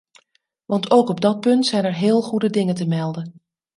Want 0.65 0.91
ook 0.91 1.09
op 1.09 1.21
dat 1.21 1.39
punt 1.39 1.65
zijn 1.65 1.85
er 1.85 1.93
heel 1.93 2.21
goede 2.21 2.49
dingen 2.49 2.75
te 2.75 2.87
melden. 2.87 3.41